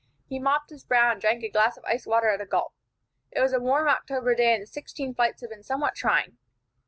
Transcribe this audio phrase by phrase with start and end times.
[0.25, 2.73] He mopped his brow, and drank a glass of ice water at a gulp.
[3.29, 6.39] It was a warm October day, and the sixteen flights had been somewhat trying.